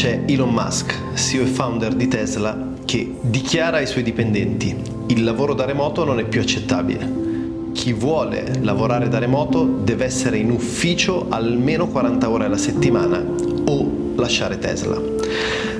[0.00, 2.56] c'è Elon Musk, CEO e founder di Tesla,
[2.86, 4.74] che dichiara ai suoi dipendenti
[5.08, 7.70] il lavoro da remoto non è più accettabile.
[7.74, 13.22] Chi vuole lavorare da remoto deve essere in ufficio almeno 40 ore alla settimana
[13.66, 14.98] o lasciare Tesla.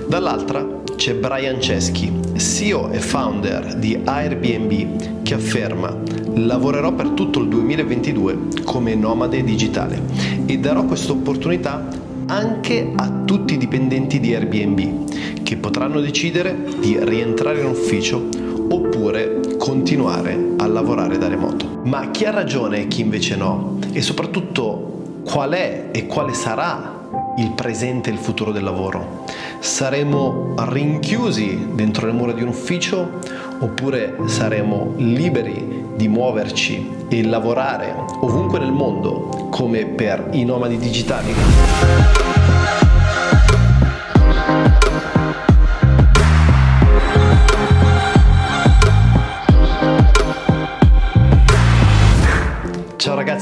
[0.06, 5.96] Dall'altra c'è Brian Chesky, CEO e founder di Airbnb, che afferma
[6.34, 9.98] lavorerò per tutto il 2022 come nomade digitale
[10.44, 16.96] e darò questa opportunità anche a tutti i dipendenti di Airbnb che potranno decidere di
[17.02, 18.28] rientrare in ufficio
[18.68, 21.80] oppure continuare a lavorare da remoto.
[21.84, 23.78] Ma chi ha ragione e chi invece no?
[23.92, 29.19] E soprattutto qual è e quale sarà il presente e il futuro del lavoro?
[29.60, 33.20] Saremo rinchiusi dentro le mura di un ufficio
[33.58, 42.29] oppure saremo liberi di muoverci e lavorare ovunque nel mondo come per i nomadi digitali?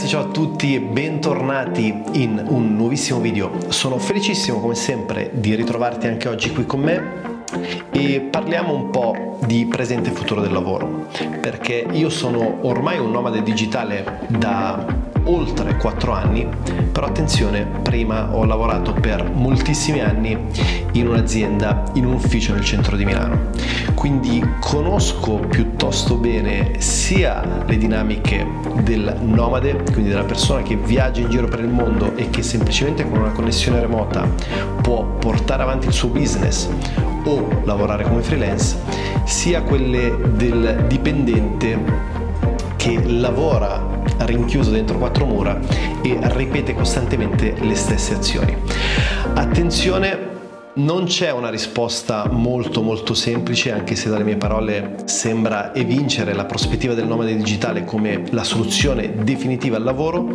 [0.08, 3.70] Ciao a tutti e bentornati in un nuovissimo video.
[3.70, 7.44] Sono felicissimo come sempre di ritrovarti anche oggi qui con me
[7.90, 11.08] e parliamo un po' di presente e futuro del lavoro,
[11.42, 14.82] perché io sono ormai un nomade digitale da
[15.28, 16.46] oltre 4 anni,
[16.90, 20.36] però attenzione, prima ho lavorato per moltissimi anni
[20.92, 23.50] in un'azienda, in un ufficio nel centro di Milano,
[23.94, 28.46] quindi conosco piuttosto bene sia le dinamiche
[28.82, 33.08] del nomade, quindi della persona che viaggia in giro per il mondo e che semplicemente
[33.08, 34.26] con una connessione remota
[34.82, 36.68] può portare avanti il suo business
[37.24, 38.76] o lavorare come freelance,
[39.24, 42.06] sia quelle del dipendente
[42.76, 45.58] che lavora rinchiuso dentro quattro mura
[46.02, 48.56] e ripete costantemente le stesse azioni.
[49.34, 50.36] Attenzione,
[50.78, 56.44] non c'è una risposta molto molto semplice, anche se dalle mie parole sembra evincere la
[56.44, 60.28] prospettiva del nomade digitale come la soluzione definitiva al lavoro.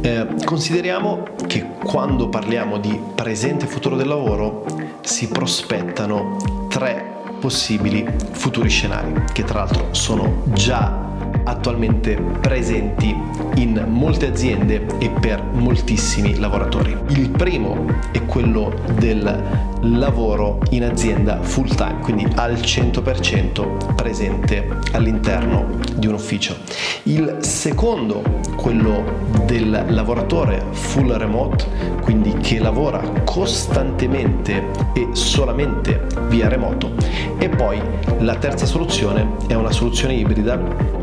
[0.00, 4.64] Eh, consideriamo che quando parliamo di presente e futuro del lavoro
[5.02, 11.09] si prospettano tre possibili futuri scenari, che tra l'altro sono già
[11.44, 13.14] attualmente presenti
[13.56, 16.96] in molte aziende e per moltissimi lavoratori.
[17.08, 25.78] Il primo è quello del lavoro in azienda full time, quindi al 100% presente all'interno
[25.94, 26.56] di un ufficio.
[27.04, 28.22] Il secondo,
[28.56, 29.02] quello
[29.46, 31.64] del lavoratore full remote,
[32.02, 36.92] quindi che lavora costantemente e solamente via remoto.
[37.38, 37.80] E poi
[38.18, 40.99] la terza soluzione è una soluzione ibrida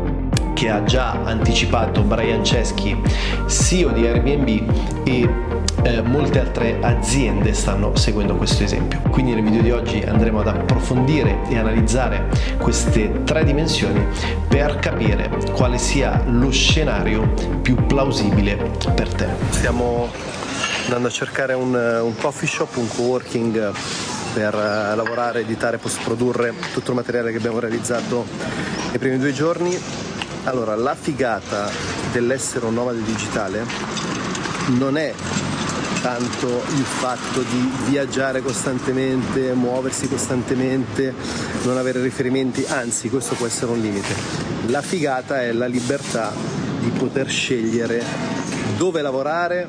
[0.58, 3.00] che ha già anticipato Brian Chesky,
[3.46, 5.28] CEO di Airbnb e
[5.84, 9.00] eh, molte altre aziende stanno seguendo questo esempio.
[9.08, 12.26] Quindi nel video di oggi andremo ad approfondire e analizzare
[12.56, 14.04] queste tre dimensioni
[14.48, 17.32] per capire quale sia lo scenario
[17.62, 18.56] più plausibile
[18.96, 19.28] per te.
[19.50, 20.10] Stiamo
[20.86, 23.72] andando a cercare un, un coffee shop, un co-working
[24.34, 28.26] per uh, lavorare, editare, post produrre tutto il materiale che abbiamo realizzato
[28.90, 30.06] nei primi due giorni
[30.48, 31.70] allora, la figata
[32.10, 33.66] dell'essere un nomade digitale
[34.78, 35.12] non è
[36.00, 41.12] tanto il fatto di viaggiare costantemente, muoversi costantemente,
[41.64, 44.14] non avere riferimenti, anzi questo può essere un limite.
[44.68, 46.32] La figata è la libertà
[46.80, 48.02] di poter scegliere
[48.78, 49.68] dove lavorare,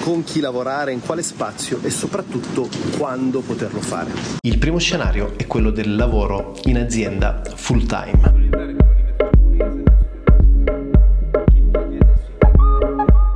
[0.00, 2.68] con chi lavorare, in quale spazio e soprattutto
[2.98, 4.10] quando poterlo fare.
[4.42, 8.41] Il primo scenario è quello del lavoro in azienda full time.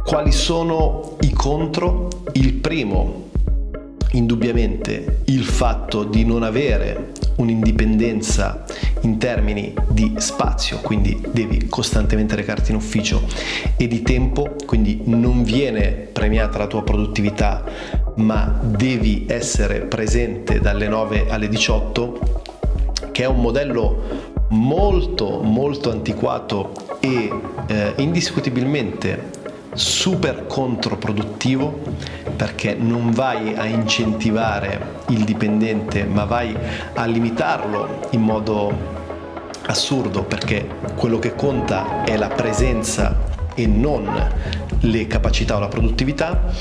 [0.06, 2.08] Quali sono i contro?
[2.34, 3.30] Il primo,
[4.12, 8.64] indubbiamente, il fatto di non avere un'indipendenza
[9.00, 13.20] in termini di spazio, quindi devi costantemente recarti in ufficio,
[13.76, 17.64] e di tempo, quindi non viene premiata la tua produttività,
[18.14, 22.42] ma devi essere presente dalle 9 alle 18,
[23.10, 27.28] che è un modello molto molto antiquato e
[27.66, 29.35] eh, indiscutibilmente
[29.76, 31.80] super controproduttivo
[32.34, 36.56] perché non vai a incentivare il dipendente ma vai
[36.94, 38.72] a limitarlo in modo
[39.66, 44.08] assurdo perché quello che conta è la presenza e non
[44.80, 46.52] le capacità o la produttività.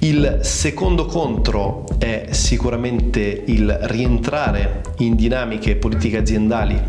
[0.00, 6.80] Il secondo contro è sicuramente il rientrare in dinamiche politiche aziendali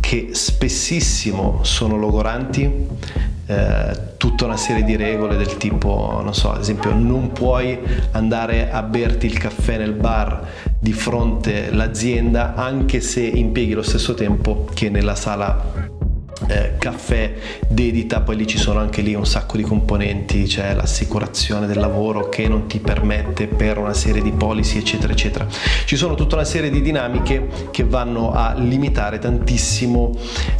[0.00, 2.86] che spessissimo sono logoranti
[3.46, 7.78] eh, tutta una serie di regole del tipo, non so, ad esempio non puoi
[8.12, 10.48] andare a berti il caffè nel bar
[10.78, 15.92] di fronte all'azienda, anche se impieghi lo stesso tempo che nella sala
[16.46, 17.34] eh, caffè
[17.66, 22.28] dedita, poi lì ci sono anche lì un sacco di componenti, c'è l'assicurazione del lavoro
[22.28, 25.46] che non ti permette per una serie di policy eccetera eccetera.
[25.84, 30.12] Ci sono tutta una serie di dinamiche che vanno a limitare tantissimo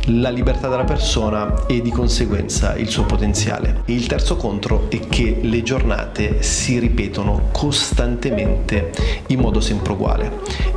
[0.07, 3.83] la libertà della persona e di conseguenza il suo potenziale.
[3.87, 8.93] Il terzo contro è che le giornate si ripetono costantemente
[9.29, 10.33] in modo sempre uguale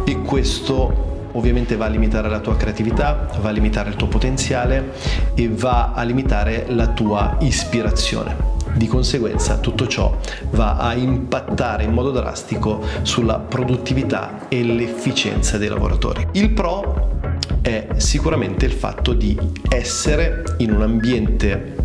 [0.05, 4.93] e questo ovviamente va a limitare la tua creatività, va a limitare il tuo potenziale
[5.35, 8.55] e va a limitare la tua ispirazione.
[8.73, 10.15] Di conseguenza tutto ciò
[10.51, 16.27] va a impattare in modo drastico sulla produttività e l'efficienza dei lavoratori.
[16.33, 17.09] Il pro
[17.61, 19.37] è sicuramente il fatto di
[19.69, 21.76] essere in un ambiente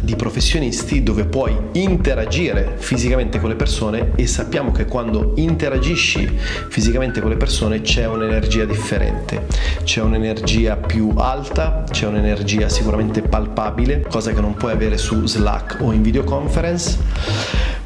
[0.00, 6.38] di professionisti dove puoi interagire fisicamente con le persone e sappiamo che quando interagisci
[6.68, 9.46] fisicamente con le persone c'è un'energia differente,
[9.84, 15.78] c'è un'energia più alta, c'è un'energia sicuramente palpabile, cosa che non puoi avere su Slack
[15.80, 16.98] o in videoconference,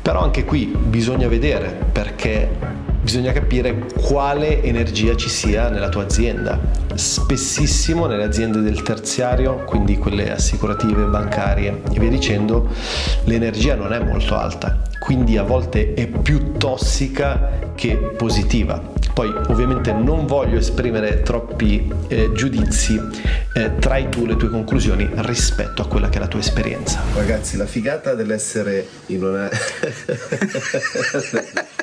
[0.01, 6.59] però anche qui bisogna vedere perché bisogna capire quale energia ci sia nella tua azienda.
[6.95, 12.67] Spessissimo nelle aziende del terziario, quindi quelle assicurative, bancarie e via dicendo,
[13.25, 18.93] l'energia non è molto alta, quindi a volte è più tossica che positiva.
[19.13, 23.01] Poi ovviamente non voglio esprimere troppi eh, giudizi,
[23.55, 27.01] eh, trai tu le tue conclusioni rispetto a quella che è la tua esperienza.
[27.15, 29.49] Ragazzi, la figata dell'essere in una...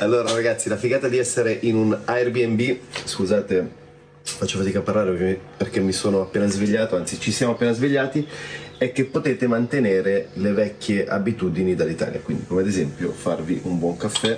[0.00, 3.68] allora ragazzi, la figata di essere in un Airbnb, scusate,
[4.22, 8.26] faccio fatica a parlare perché mi sono appena svegliato, anzi ci siamo appena svegliati,
[8.78, 13.96] è che potete mantenere le vecchie abitudini dall'Italia, quindi come ad esempio farvi un buon
[13.96, 14.36] caffè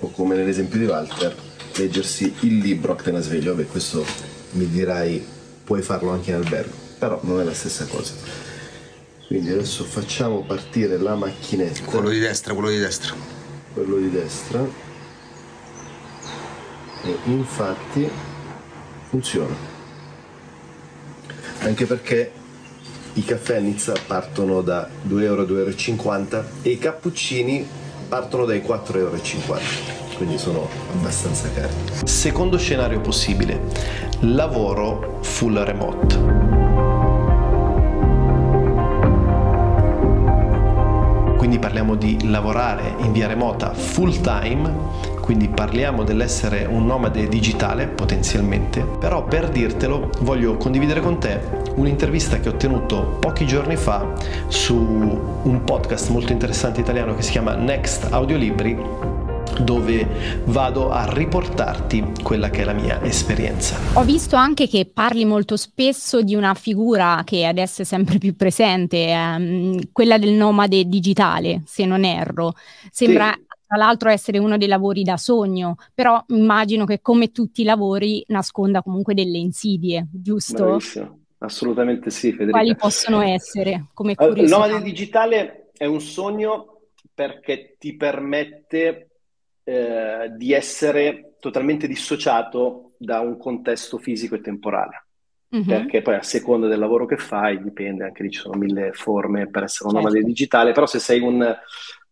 [0.00, 1.34] o come nell'esempio di Walter,
[1.76, 4.04] leggersi il libro appena sveglio, vabbè questo
[4.52, 5.24] mi dirai
[5.64, 8.12] puoi farlo anche in albergo, però non è la stessa cosa.
[9.26, 11.84] Quindi adesso facciamo partire la macchinetta.
[11.84, 13.14] Quello di destra, quello di destra.
[13.72, 14.92] Quello di destra.
[17.04, 18.08] E infatti
[19.08, 19.54] funziona.
[21.60, 22.32] Anche perché
[23.14, 27.66] i caffè a Nizza partono da 2 euro, 2,50 euro e i cappuccini
[28.08, 31.72] partono dai 4,50 euro quindi sono abbastanza cari.
[32.04, 33.60] Secondo scenario possibile,
[34.20, 36.43] lavoro full remote.
[41.54, 44.72] Quindi parliamo di lavorare in via remota full time,
[45.20, 51.40] quindi parliamo dell'essere un nomade digitale potenzialmente, però per dirtelo voglio condividere con te
[51.76, 54.04] un'intervista che ho tenuto pochi giorni fa
[54.48, 59.13] su un podcast molto interessante italiano che si chiama Next Audiolibri
[59.62, 63.78] dove vado a riportarti quella che è la mia esperienza.
[63.94, 68.34] Ho visto anche che parli molto spesso di una figura che adesso è sempre più
[68.36, 72.54] presente, ehm, quella del nomade digitale, se non erro.
[72.90, 73.44] Sembra sì.
[73.66, 78.24] tra l'altro essere uno dei lavori da sogno, però immagino che come tutti i lavori
[78.28, 80.64] nasconda comunque delle insidie, giusto?
[80.64, 81.18] Bravissimo.
[81.38, 82.58] Assolutamente sì, Federica.
[82.58, 83.86] Quali possono essere?
[83.92, 86.80] Come il nomade digitale è un sogno
[87.12, 89.10] perché ti permette
[89.64, 95.06] eh, di essere totalmente dissociato da un contesto fisico e temporale.
[95.54, 95.66] Mm-hmm.
[95.66, 99.48] Perché poi a seconda del lavoro che fai, dipende, anche lì ci sono mille forme
[99.48, 100.08] per essere un certo.
[100.08, 101.56] nomade digitale, però se sei un,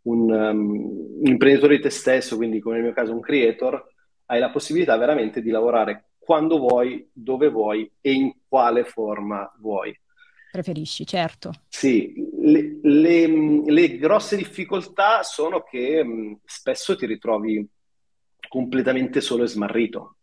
[0.03, 3.85] un, um, un imprenditore di te stesso, quindi come nel mio caso un creator,
[4.27, 9.99] hai la possibilità veramente di lavorare quando vuoi, dove vuoi e in quale forma vuoi.
[10.53, 11.51] Preferisci, certo.
[11.69, 17.67] Sì, le, le, le grosse difficoltà sono che mh, spesso ti ritrovi
[18.49, 20.17] completamente solo e smarrito,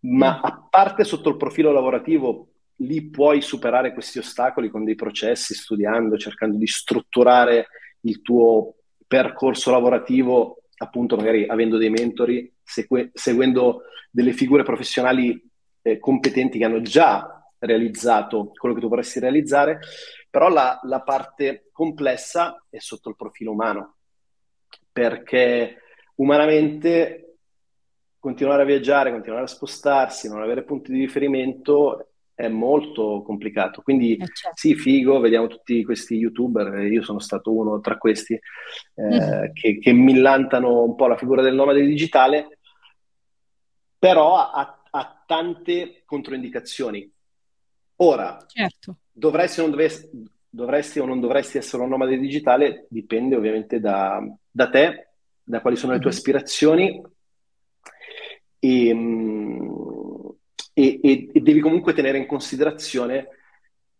[0.00, 0.44] ma mm.
[0.44, 6.16] a parte sotto il profilo lavorativo, lì puoi superare questi ostacoli con dei processi, studiando,
[6.16, 7.68] cercando di strutturare
[8.00, 8.74] il tuo
[9.06, 15.42] percorso lavorativo, appunto magari avendo dei mentori, segue, seguendo delle figure professionali
[15.82, 19.80] eh, competenti che hanno già realizzato quello che tu vorresti realizzare,
[20.28, 23.96] però la, la parte complessa è sotto il profilo umano,
[24.90, 25.78] perché
[26.16, 27.36] umanamente
[28.18, 33.82] continuare a viaggiare, continuare a spostarsi, non avere punti di riferimento è molto complicato.
[33.82, 34.56] Quindi eh certo.
[34.56, 39.52] sì, figo, vediamo tutti questi youtuber, io sono stato uno tra questi, eh, mm-hmm.
[39.52, 42.58] che, che, millantano un po' la figura del nomade digitale,
[43.98, 47.11] però ha, ha tante controindicazioni.
[48.04, 48.96] Ora, certo.
[49.12, 50.10] dovrei, se non dovessi,
[50.50, 55.08] dovresti o non dovresti essere un nomade digitale dipende ovviamente da, da te,
[55.42, 56.18] da quali sono le tue mm-hmm.
[56.18, 57.02] aspirazioni
[58.58, 59.70] e, mm,
[60.74, 63.28] e, e, e devi comunque tenere in considerazione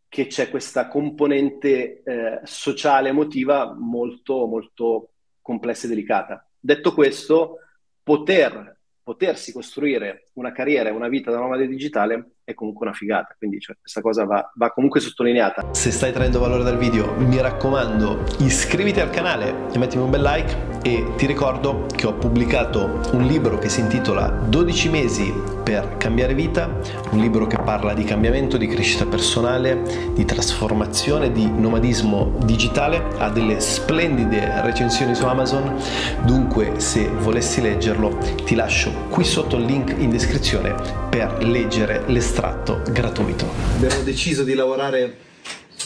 [0.09, 6.47] che c'è questa componente eh, sociale emotiva molto, molto complessa e delicata.
[6.59, 7.59] Detto questo,
[8.03, 13.35] poter, potersi costruire una carriera e una vita da nomade digitale è comunque una figata,
[13.37, 15.69] quindi cioè, questa cosa va, va, comunque sottolineata.
[15.73, 20.23] Se stai traendo valore dal video, mi raccomando, iscriviti al canale e mettimi un bel
[20.23, 25.33] like e ti ricordo che ho pubblicato un libro che si intitola 12 mesi
[25.63, 26.81] per cambiare vita,
[27.11, 33.31] un libro che parla di cambiamento, di crescita personale, di trasformazione, di nomadismo digitale, ha
[33.31, 35.81] delle splendide recensioni su Amazon,
[36.25, 40.75] dunque se volessi leggerlo ti lascio qui sotto il link in descrizione
[41.09, 42.03] per leggere
[42.43, 43.49] l'estratto gratuito.
[43.77, 45.17] Abbiamo deciso di lavorare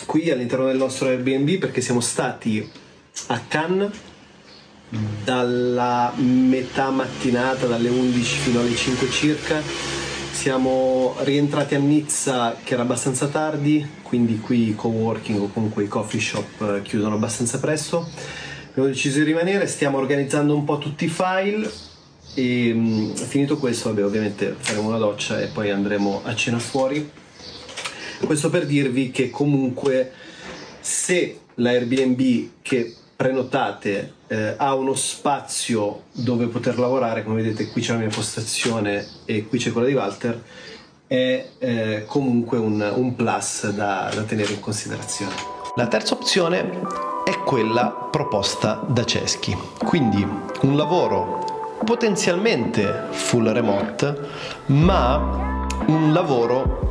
[0.06, 2.66] qui all'interno del nostro Airbnb perché siamo stati
[3.26, 3.90] a Cannes
[5.22, 9.60] dalla metà mattinata, dalle 11 fino alle 5 circa.
[10.30, 15.88] Siamo rientrati a Nizza che era abbastanza tardi, quindi qui i co-working o comunque i
[15.88, 18.08] coffee shop eh, chiudono abbastanza presto.
[18.70, 21.70] Abbiamo deciso di rimanere, stiamo organizzando un po' tutti i file
[22.34, 27.10] e mm, finito questo, vabbè, ovviamente faremo una doccia e poi andremo a cena fuori.
[28.24, 30.12] Questo per dirvi che comunque
[30.80, 37.92] se l'Airbnb che prenotate eh, ha uno spazio dove poter lavorare, come vedete qui c'è
[37.92, 40.42] la mia postazione e qui c'è quella di Walter,
[41.06, 45.34] è eh, comunque un, un plus da, da tenere in considerazione.
[45.76, 46.80] La terza opzione
[47.24, 50.26] è quella proposta da Ceschi, quindi
[50.62, 54.14] un lavoro potenzialmente full remote,
[54.66, 56.86] ma un lavoro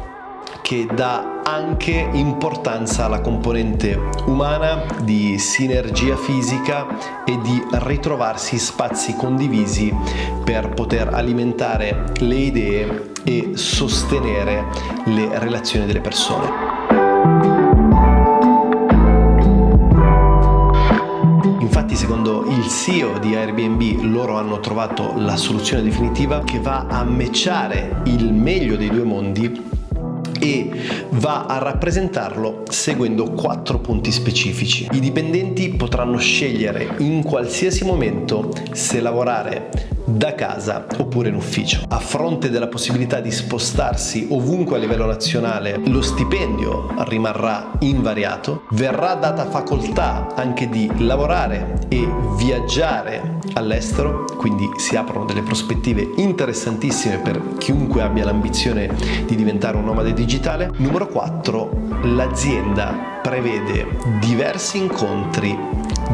[0.62, 9.94] che dà anche importanza alla componente umana di sinergia fisica e di ritrovarsi spazi condivisi
[10.44, 14.66] per poter alimentare le idee e sostenere
[15.06, 17.55] le relazioni delle persone.
[21.66, 27.04] Infatti, secondo il CEO di Airbnb, loro hanno trovato la soluzione definitiva che va a
[27.04, 29.64] matchare il meglio dei due mondi
[30.40, 30.70] e
[31.10, 34.88] va a rappresentarlo seguendo quattro punti specifici.
[34.92, 41.84] I dipendenti potranno scegliere in qualsiasi momento se lavorare da casa oppure in ufficio.
[41.88, 49.16] A fronte della possibilità di spostarsi ovunque a livello nazionale, lo stipendio rimarrà invariato, verrà
[49.16, 52.08] data facoltà anche di lavorare e
[52.38, 58.90] viaggiare all'estero, quindi si aprono delle prospettive interessantissime per chiunque abbia l'ambizione
[59.26, 60.72] di diventare un nomade digitale.
[60.78, 63.88] Numero 4, l'azienda prevede
[64.20, 65.58] diversi incontri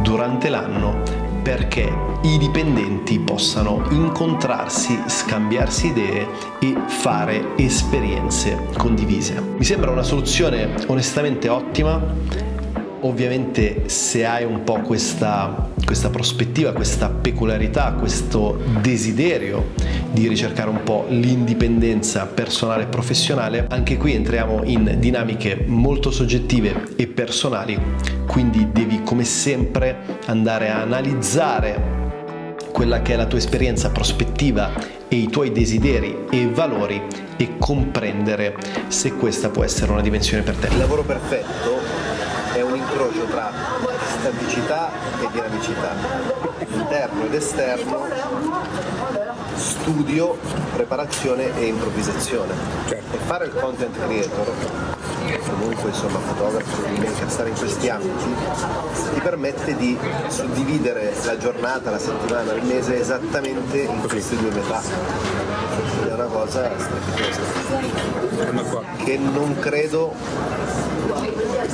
[0.02, 1.92] durante l'anno perché
[2.24, 6.28] i dipendenti possano incontrarsi, scambiarsi idee
[6.60, 9.42] e fare esperienze condivise.
[9.58, 12.00] Mi sembra una soluzione onestamente ottima
[13.02, 19.72] ovviamente se hai un po' questa, questa, prospettiva, questa peculiarità, questo desiderio
[20.12, 26.90] di ricercare un po' l'indipendenza personale e professionale, anche qui entriamo in dinamiche molto soggettive
[26.96, 27.80] e personali,
[28.28, 32.00] quindi devi come sempre andare a analizzare
[32.72, 34.72] quella che è la tua esperienza prospettiva
[35.08, 37.02] e i tuoi desideri e valori
[37.36, 38.56] e comprendere
[38.88, 40.68] se questa può essere una dimensione per te.
[40.68, 41.91] Il lavoro perfetto
[42.54, 43.52] è un incrocio tra
[44.20, 44.90] staticità
[45.22, 45.96] e dinamicità,
[46.72, 48.08] interno ed esterno,
[49.56, 50.38] studio,
[50.76, 52.54] preparazione e improvvisazione.
[52.88, 53.16] Certo.
[53.16, 54.52] E fare il content creator,
[55.50, 58.36] comunque insomma fotografo, filmmaker, stare in questi ambiti,
[59.14, 64.82] ti permette di suddividere la giornata, la settimana, il mese esattamente in queste due metà.
[66.08, 67.42] È una cosa strepitosa.
[69.04, 70.14] Che non credo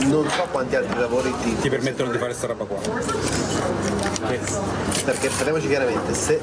[0.07, 4.06] non so quanti altri lavori ti, ti permettono di fare questa roba qua.
[5.05, 6.39] Perché parliamoci chiaramente, se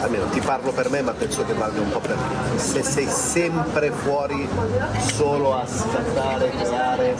[0.00, 3.08] almeno ti parlo per me, ma penso che valga un po' per tutti, se sei
[3.08, 4.48] sempre fuori
[5.12, 7.16] solo a scattare, creare,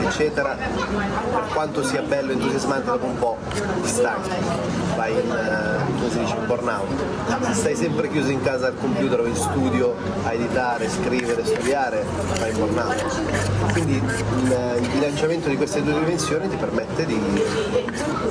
[0.00, 3.36] eccetera, per quanto sia bello e entusiasmante dopo un po'
[3.82, 4.30] ti stanchi,
[4.96, 6.88] vai in, uh, come si dice, in burnout.
[7.46, 12.04] Se stai sempre chiuso in casa al computer o in studio a editare, scrivere, studiare,
[12.38, 13.72] vai in burnout.
[13.72, 17.20] Quindi il bilanciamento di queste due dimensioni ti permette di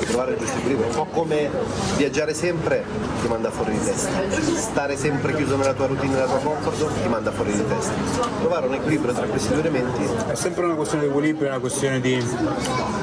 [0.08, 1.50] trovare questo equilibrio, un po' come
[1.98, 2.84] viaggiare sempre
[3.22, 4.10] ti manda fuori di testa,
[4.56, 7.94] stare sempre chiuso nella tua routine, nella tua comfort zone ti manda fuori di testa.
[8.40, 11.60] Trovare un equilibrio tra questi due elementi è sempre una questione di equilibrio, è una
[11.60, 12.24] questione di,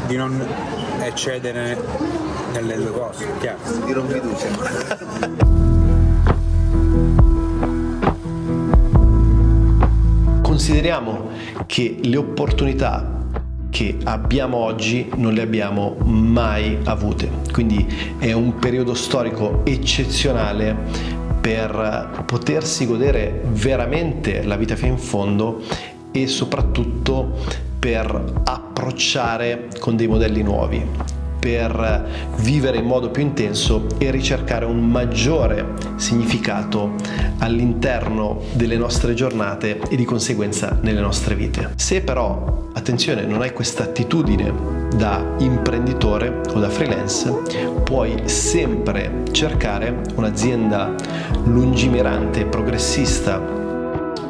[0.07, 0.45] di non
[1.01, 1.79] eccedere
[2.53, 3.59] nelle due cose, chiaro?
[3.85, 4.47] Di non fiducia.
[10.43, 11.29] Consideriamo
[11.67, 13.16] che le opportunità
[13.77, 17.29] che abbiamo oggi non le abbiamo mai avute.
[17.53, 17.87] Quindi
[18.19, 20.75] è un periodo storico eccezionale
[21.39, 25.61] per potersi godere veramente la vita fino in fondo
[26.11, 27.37] e soprattutto
[27.79, 30.83] per approcciare con dei modelli nuovi
[31.47, 36.95] per vivere in modo più intenso e ricercare un maggiore significato
[37.39, 41.75] all'interno delle nostre giornate e di conseguenza nelle nostre vite.
[41.77, 44.53] Se però, attenzione, non hai questa attitudine
[44.97, 47.33] da imprenditore o da freelance,
[47.85, 50.97] puoi sempre cercare un'azienda
[51.45, 53.41] lungimirante progressista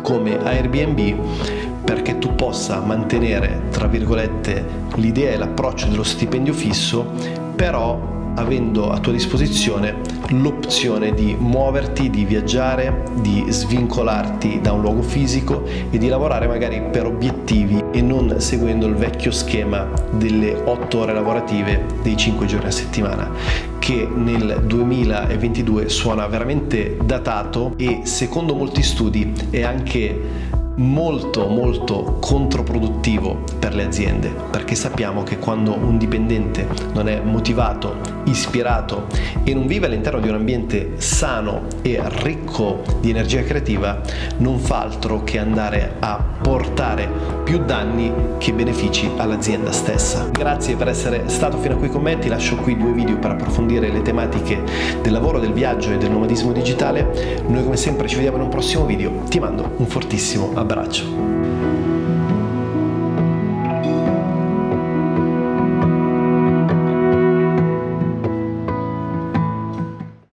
[0.03, 1.56] come Airbnb
[1.87, 4.67] perché tu possa mantenere, tra virgolette,
[4.97, 7.13] l'idea e l'approccio dello stipendio fisso,
[7.55, 9.95] però avendo a tua disposizione
[10.31, 16.83] l'opzione di muoverti, di viaggiare, di svincolarti da un luogo fisico e di lavorare magari
[16.91, 22.67] per obiettivi e non seguendo il vecchio schema delle 8 ore lavorative dei 5 giorni
[22.67, 23.31] a settimana
[23.79, 33.45] che nel 2022 suona veramente datato e secondo molti studi è anche molto molto controproduttivo
[33.59, 39.07] per le aziende perché sappiamo che quando un dipendente non è motivato, ispirato
[39.43, 44.01] e non vive all'interno di un ambiente sano e ricco di energia creativa
[44.39, 47.09] non fa altro che andare a portare
[47.43, 50.29] più danni che benefici all'azienda stessa.
[50.31, 53.31] Grazie per essere stato fino a qui con me, ti lascio qui due video per
[53.31, 54.63] approfondire le tematiche
[55.01, 57.43] del lavoro, del viaggio e del nomadismo digitale.
[57.47, 61.76] Noi come sempre ci vediamo in un prossimo video, ti mando un fortissimo abbraccio abbraccio.